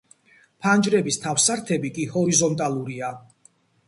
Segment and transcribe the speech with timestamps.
[0.65, 3.11] ფანჯრების თავსართები კი ჰორიზონტალურია.